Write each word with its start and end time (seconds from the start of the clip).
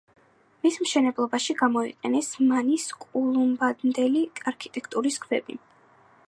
მის 0.65 0.77
მშენებლობაში 0.83 1.55
გამოიყენეს 1.59 2.29
მანის 2.53 2.87
კოლუმბამდელი 3.05 4.25
არქიტექტურის 4.53 5.23
ქვები. 5.29 5.61